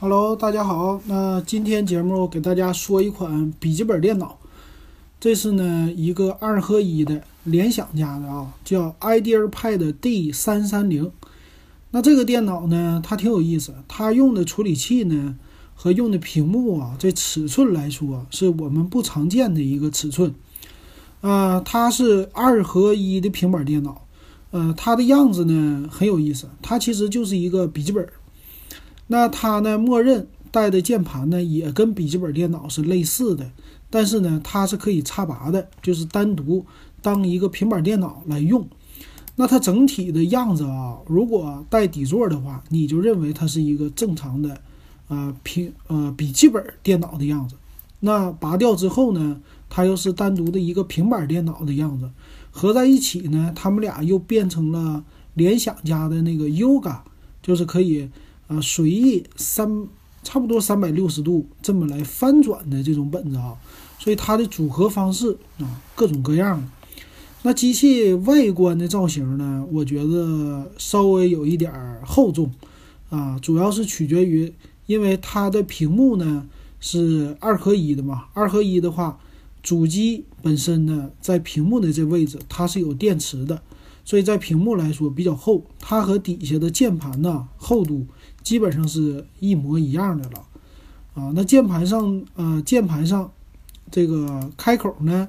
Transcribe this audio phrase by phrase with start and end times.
[0.00, 1.00] Hello，大家好。
[1.06, 4.38] 那今天节目给大家说一款笔记本电脑，
[5.18, 11.10] 这是呢一个二合一的联想家的啊，叫 IdeaPad D 三三零。
[11.90, 15.34] 那这个电脑呢，它挺有意思，它用的处理器呢
[15.74, 20.32] 和用的屏幕啊，这尺寸来说是我们不常见的一个尺寸。
[21.22, 24.02] 呃，它是二合一的平板电脑。
[24.52, 28.08] 呃，它的样子呢很有意思，它其实就是一个笔记本。
[29.08, 33.50] 那它呢，默认带的键盘呢也跟笔记本电脑是类似的，
[33.90, 36.64] 但是呢，它是可以插拔的，就是单独
[37.02, 38.66] 当一个平板电脑来用。
[39.36, 44.60] 那它整体的样子啊，如果带底座的话，你就认为它是一个正常的，
[45.08, 47.54] 呃平呃笔记本电脑的样子。
[48.00, 52.10] 那拔掉之后呢，它又是单独的一个平板电脑的样子。
[52.50, 55.04] 合在一起呢，他们俩又变成了
[55.34, 56.98] 联想家的那个 Yoga，
[57.40, 58.08] 就是可以
[58.48, 59.86] 啊随意三
[60.24, 63.54] 差不多三百六十度这么来翻转的这种本子啊，
[63.98, 66.66] 所以它的组合方式啊各种各样的。
[67.42, 71.72] 那机器外观的造型呢，我觉得稍微有一点
[72.04, 72.52] 厚重
[73.10, 74.52] 啊，主要是取决于
[74.86, 76.46] 因为它的屏幕呢
[76.80, 79.18] 是二合一的嘛，二合一的话。
[79.60, 83.60] 主机本身呢，在屏幕的这位置，它是有电池的，
[84.08, 85.62] 所以在屏幕来说比较厚。
[85.78, 88.06] 它和底下的键盘呢，厚度
[88.42, 90.46] 基本上是一模一样的了。
[91.12, 93.30] 啊，那键盘上，呃，键盘上
[93.90, 95.28] 这个开口呢，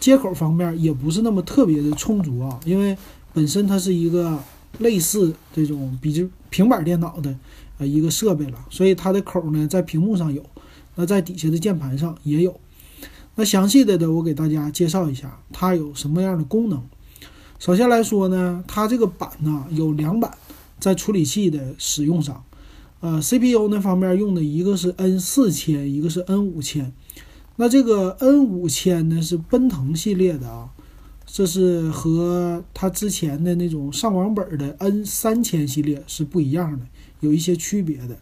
[0.00, 2.98] 接口方面也不是那么特别的充足啊，因为
[3.32, 4.36] 本身它是一个
[4.80, 7.32] 类似这种笔记平板电脑的
[7.78, 10.44] 呃一个设备了，所以它的口呢在屏幕上有，
[10.96, 12.58] 那在底下的键盘上也有。
[13.36, 16.82] 那详细的的，我给大家介绍一下它有什么样的功能。
[17.58, 20.32] 首先来说呢，它这个板呢有两板，
[20.78, 22.44] 在处理器的使用上，
[23.00, 26.92] 呃，CPU 那方面用的一个是 N 四千，一个是 N 五千。
[27.56, 30.70] 那这个 N 五千呢是奔腾系列的啊，
[31.26, 36.86] 这是和它之前的那种上网本的 N 三千系列是不一样的，
[37.18, 38.16] 有一些区别的。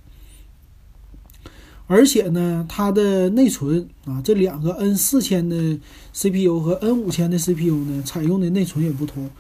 [1.89, 5.79] 而且呢，它的内存啊，这两个 N 四千的
[6.13, 9.31] CPU 和 N 五千的 CPU 呢，采用的内存也不同。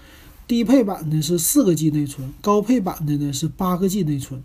[0.46, 4.40] 低配版的是四个 G 内存，高配版的呢是八个 G 内存。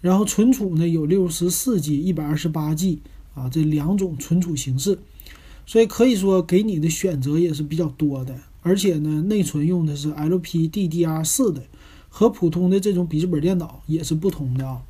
[0.00, 3.00] 然后存储呢有六十四 G、一百二十八 G
[3.34, 4.98] 啊这两种存储形式，
[5.66, 8.34] 所以可以说给你的选择也是比较多的。
[8.62, 11.62] 而且呢，内存用的是 LPDDR4 的，
[12.08, 14.80] 和普通的这种笔记本电脑也是不同的啊。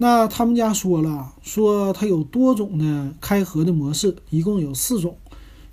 [0.00, 5.16] 那他们家说了，说它有多种的开合的模式，一共有四种。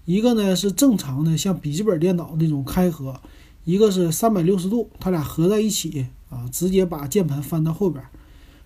[0.06, 3.14] 一个呢是正常的，像笔记本电脑那种开合；
[3.66, 8.04] 一个是三百六十度，它俩合在一起啊，直接把键盘翻到后边；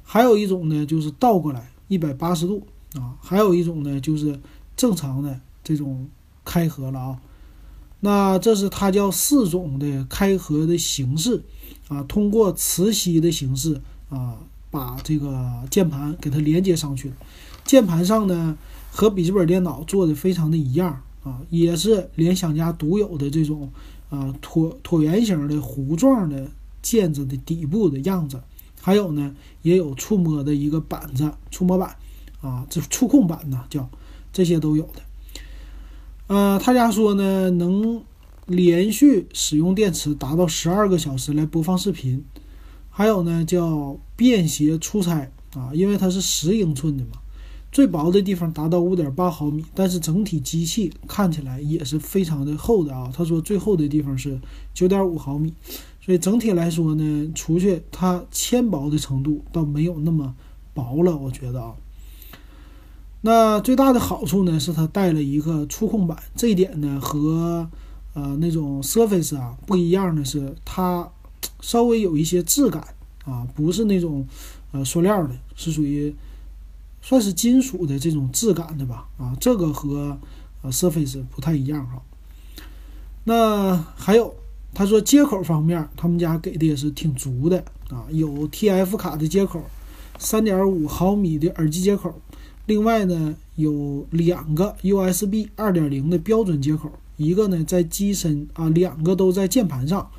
[0.02, 4.40] 还有一种呢就是倒过来一百八十度啊；还有一种呢就是
[4.78, 6.08] 正常的这种
[6.46, 7.20] 开合了啊。
[8.00, 11.44] 那这是它叫四种的开合的形式
[11.90, 14.38] 啊，通过磁吸的形式啊。
[14.72, 17.12] 把这个键盘给它连接上去，
[17.66, 18.58] 键盘上呢
[18.92, 23.72] 和笔记本电脑做的非常的一样啊，也是联想家独有的这种
[24.10, 26.48] 啊椭椭圆形的弧状的
[26.82, 28.42] 键子的底部的样子，
[28.80, 31.96] 还有呢也有触摸的一个板子，触摸板
[32.42, 33.90] 啊，这触控板呢叫
[34.32, 35.02] 这些都有的。
[36.28, 38.04] 呃，他家说呢能
[38.46, 42.24] 连续使用电池达到十二个小时来播放视频。
[43.00, 47.12] 还有呢，叫便携出差啊，因为它是十英寸的嘛，
[47.72, 53.10] 最薄的地方达到五点八毫米，但是整体机器看起来也是非常的厚的啊。
[53.16, 54.38] 他说最厚的地方是
[54.74, 55.54] 九点五毫米，
[56.02, 60.36] 所以整体来说呢，出去它纤薄的程度倒没有那么
[60.74, 61.74] 薄了，我觉得啊。
[63.22, 67.66] 那最大的好处呢，是它带了一个触控板，这一点呢和
[68.14, 71.10] 呃那种 Surface 啊不一样的是它。
[71.62, 72.96] 稍微有一些质感
[73.26, 74.26] 啊，不是那种
[74.72, 76.14] 呃塑料的，是属于
[77.02, 80.18] 算是金属的这种质感的吧啊，这个和
[80.62, 82.02] 呃 Surface 不太一样哈。
[83.26, 84.34] 那还有
[84.74, 89.62] 他说接口方面，他们家给的也是挺足的啊，有 TF 卡的接口，
[90.18, 92.20] 三点五毫米的耳机接口，
[92.66, 100.10] 另外呢有两个 USB 二点零的标准接口，一个呢在机身啊，两个都在键盘上。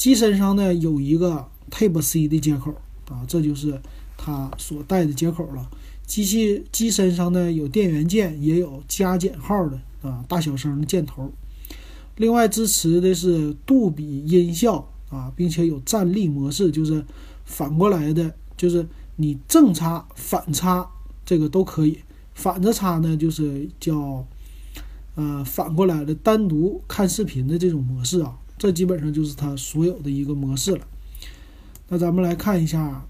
[0.00, 2.74] 机身上呢有一个 Type C 的接口
[3.10, 3.78] 啊，这就是
[4.16, 5.68] 它所带的接口了。
[6.06, 11.30] 机器机身上呢有电源键，也有加减号的啊大小声的箭头。
[12.16, 17.04] 另外支持的是杜比音效啊，并且有站立模式，就是
[17.44, 20.88] 反过来的，就是你正插、反插
[21.26, 21.98] 这个都可以。
[22.32, 24.26] 反着插呢，就是叫
[25.16, 28.38] 呃反过来的单独看视频的这种模式啊。
[28.60, 30.86] 这基本上就是它所有的一个模式了。
[31.88, 33.06] 那咱们来看一下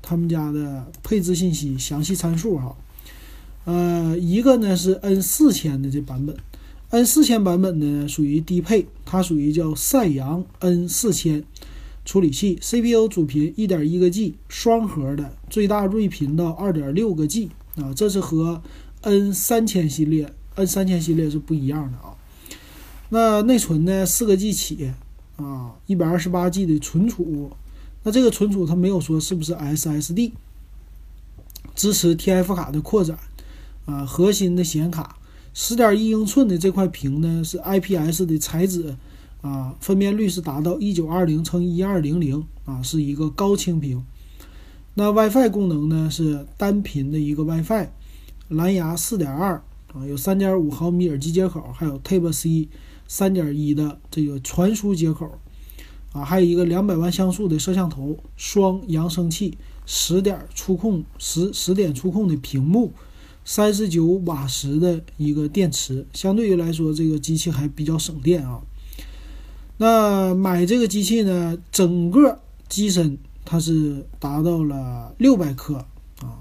[0.00, 2.74] 他们家的配置信息详细参数哈。
[3.66, 6.34] 呃，一个呢是 N 四千的这版本
[6.88, 11.44] ，N 四千版本呢属于低配，它属于叫赛扬 N 四千
[12.06, 18.62] 处理器，CPU 主频一点一个 G 双核的，最大睿频到二点六个 G 啊，这是和
[19.02, 22.16] N 三千系列 N 三千系列是不一样的啊。
[23.14, 24.90] 那内存呢四个 G 起
[25.36, 27.52] 啊，一百二十八 G 的存储，
[28.02, 30.32] 那这个存储它没有说是不是 SSD，
[31.76, 33.16] 支持 TF 卡的扩展。
[33.84, 35.16] 啊，核心的显卡，
[35.52, 38.96] 十点一英寸的这块屏呢是 IPS 的材质，
[39.42, 44.02] 啊，分辨率是达到一九二零乘一二零零啊，是一个高清屏。
[44.94, 47.86] 那 WiFi 功能呢是单频的一个 WiFi，
[48.48, 49.62] 蓝牙四点二
[49.92, 52.68] 啊，有三点五毫米耳机接口，还有 Type C
[53.06, 55.38] 三点一的这个传输接口，
[56.12, 59.56] 啊，还有一个两百万像素的摄像头，双扬声器，
[59.86, 62.92] 十点触控十十点触控的屏幕。
[63.46, 68.62] 三十九瓦时的一个电池，相对于来说，这个机器还比较省电啊。
[69.76, 72.40] 那买这个机器呢，整个
[72.70, 75.84] 机身它是达到了六百克
[76.22, 76.40] 啊，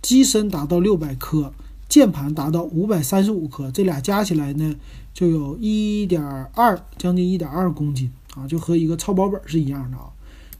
[0.00, 1.52] 机身达到六百克，
[1.88, 4.74] 键盘达到五百三十五克，这俩加起来呢，
[5.12, 6.22] 就有一点
[6.54, 10.04] 二，将近一点二公斤啊，就和一个超薄本是一样的啊。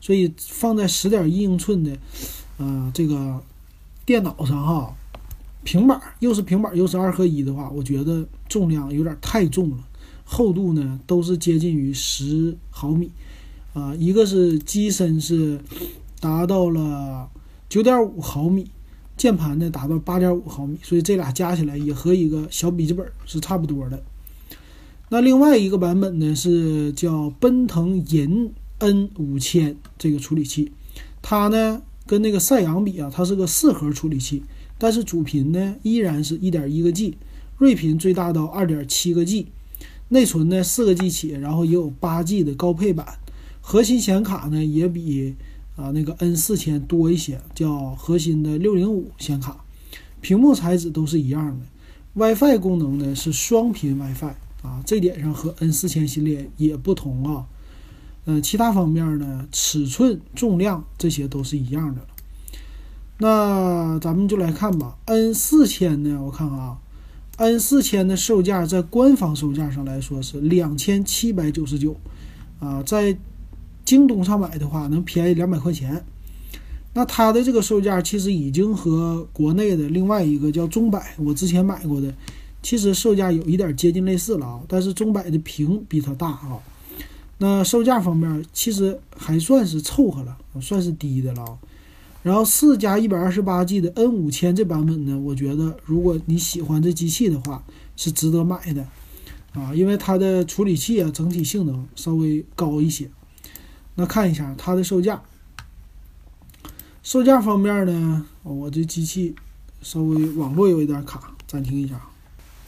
[0.00, 1.97] 所以放在十点一英寸的，
[2.59, 3.43] 呃，这个。
[4.06, 4.94] 电脑上哈，
[5.62, 9.79] 平板又是平板又是二合一的话，我觉得重量有点太重了。
[10.26, 13.11] 厚度呢都是接近于十毫米，
[13.73, 15.59] 啊，一个是机身是
[16.21, 17.31] 达到了
[17.71, 18.71] 九点五毫米，
[19.16, 24.02] 键盘呢达到八点五毫米，所以这俩加起来也和一个小笔记本是差不多的。
[25.08, 30.72] 那另外一个版本呢是叫奔腾银 N 五千这个处理器，
[31.22, 31.82] 它呢。
[32.06, 34.43] 跟那个赛扬比啊，它是个四核处理器，
[34.76, 37.16] 但是主频呢依然是一点一个 G，
[37.56, 39.46] 睿频最大到二点七个 G，
[40.11, 43.06] 内存呢四个 G 起，然后也有八 G 的高配版，
[43.62, 45.34] 核心显卡呢也比
[45.76, 49.65] 啊那个 N 四千多一些，叫核心的六零五显卡，
[50.21, 51.67] 屏幕材质都是一样的
[52.15, 57.47] ，WiFi 功能呢是双频 WiFi 啊，这点上和 N 四千系列也不同啊。
[58.26, 62.00] 嗯，其他方面呢，尺寸、重量这些都是一样的。
[63.19, 64.97] 那咱们就来看吧。
[65.05, 66.79] N 四千呢，我看看啊
[67.37, 71.94] ，N 四千的售价在官方售价上来说是两千七百九十九，
[72.61, 73.15] 啊，在
[73.84, 76.04] 京东上买的话能便宜两百块钱。
[76.92, 82.14] 那它的这个售价其实已经和国内的另外一个叫中百，我之前买过的，
[82.62, 84.60] 其实售价有一点接近类似了啊。
[84.69, 86.58] 但是中百的屏比它大啊。
[87.38, 91.58] 那售价方面其实还算是凑合了，算是低的了。
[92.22, 97.62] 然后四加一百二十八 G 的 N 五千这版本呢，我觉得如果你喜欢这机器的话，
[97.96, 98.87] 是值得买的
[99.52, 103.10] 啊，因为它的处理器啊整体性能稍微高一些。
[103.96, 105.23] 那看一下它的售价，
[107.02, 109.35] 售价方面呢，我这机器
[109.83, 112.00] 稍微网络有一点卡，暂停一下。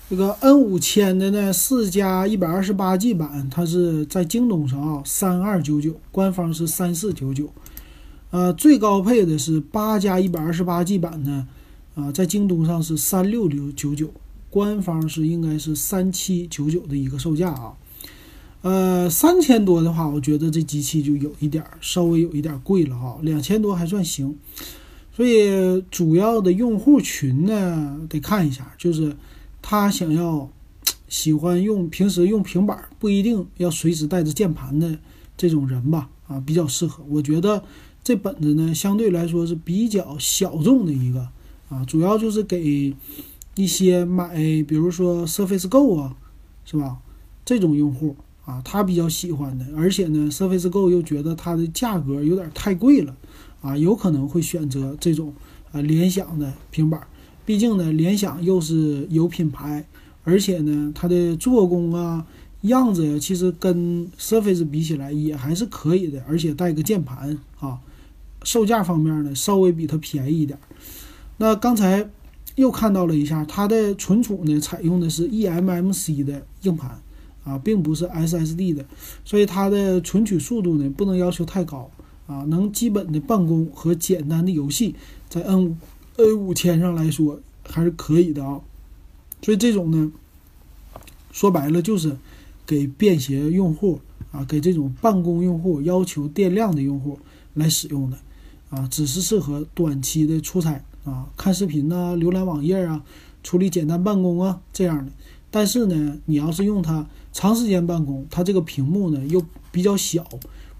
[0.08, 7.52] 这个 N 五千的呢，四加一百二十八 G 版，它是在京东上啊，三二九九，官方是三四九九。
[8.30, 11.48] 呃，最高配的是八加一百二十八 G 版呢，
[11.96, 14.12] 啊，在京东上是三六六九九，
[14.48, 17.74] 官方是应该是三七九九的一个售价啊。
[18.62, 24.36] 呃，三千多的话，我觉得这机器就有一点稍微有一点贵了哈，两千多还算行。
[25.12, 29.16] 所以主要的用户群呢，得看一下，就是。
[29.68, 30.48] 他想要
[31.08, 34.96] 喜欢用平时用平板，不一定要随时带着键盘的
[35.36, 36.08] 这种人吧？
[36.28, 37.02] 啊，比较适合。
[37.08, 37.64] 我觉得
[38.04, 41.28] 这本子呢，相对来说是比较小众的一个
[41.68, 42.94] 啊，主要就是给
[43.56, 46.14] 一些买，比如说 Surface Go 啊，
[46.64, 46.98] 是吧？
[47.44, 48.14] 这种用户
[48.46, 49.66] 啊，他比较喜欢的。
[49.76, 53.14] 而且呢，Surface Go 又觉得它的价格有点太贵了
[53.60, 55.34] 啊，有可能会选择这种
[55.72, 57.06] 啊联想的平板。
[57.44, 59.84] 毕竟呢，联想又是有品牌，
[60.24, 62.26] 而且呢，它的做工啊、
[62.62, 67.78] 样子呀，其实跟 Surface 比起来也还是可以的，而且带个键盘啊。
[68.44, 70.56] 售价方面呢，稍微比它便宜一点。
[71.38, 72.08] 那刚才
[72.54, 77.00] 又看到了一下，它的存储呢，采用的是 eMMC 的硬盘
[77.46, 78.84] 啊，并不是 SSD 的，
[79.24, 81.88] 所以它的存取速度呢，不能要求太高
[82.26, 84.96] 啊，能基本的办公和简单的游戏，
[85.28, 85.76] 在 N 五
[86.16, 88.60] N 五千上来说还是可以的啊。
[89.42, 90.10] 所以这种呢，
[91.30, 92.16] 说白了就是
[92.66, 94.00] 给便携用户
[94.32, 97.16] 啊，给这种办公用户要求电量的用户
[97.54, 98.18] 来使用的
[98.70, 103.04] 啊，只是适合短期的出差啊，看视频呐、浏览网页啊、
[103.44, 105.12] 处理简单办公啊这样的。
[105.56, 110.28] 但是呢，你要是用它长时间办公，它这个屏幕呢又比较小，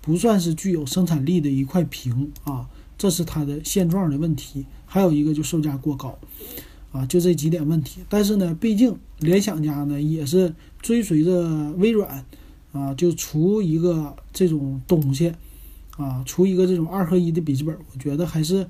[0.03, 2.69] 不算是具有生产力的一块屏啊，
[2.99, 4.67] 这是它的现状的问题。
[4.85, 6.19] 还有一个就售价过高。
[6.93, 12.23] 啊，就这几点问题，但是呢，毕竟联想家呢也是追随着微软，
[12.73, 15.33] 啊，就出一个这种东西，
[15.97, 18.69] 啊，出一个这种二合一的笔记本，我觉得还是，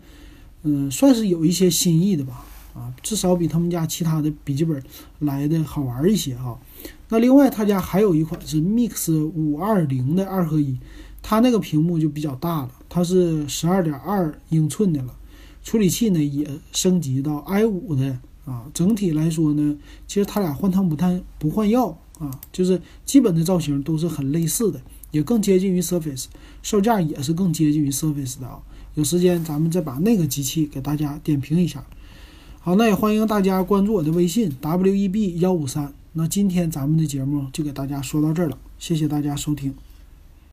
[0.63, 4.83] 嗯，算是有一些新意的吧，啊，至少比他们家其他的笔记本
[5.21, 6.61] 来的好玩一些哈。
[7.09, 10.79] 那另外他家还有一款是 Mix 五二零的二合一，
[11.23, 15.17] 它那个屏幕就比较大了，它是十二点二英寸的了。
[15.65, 24.81] 处理器呢也升级到 i 五的啊，整体来说呢，其实它俩换汤不换不换药啊，就是基本的造型都是很类似的，
[25.13, 26.27] 也更接近于 Surface，
[26.63, 28.61] 售价也是更接近于 Surface 的啊。
[28.95, 31.85] 有时间咱们再把那个机器给大家点评一下。
[32.67, 35.93] 好，那也欢迎大家关注我的微信 w e b 幺五三。
[36.15, 39.73] 那今天咱们的节目就给大家说到这儿了，谢谢大家收听。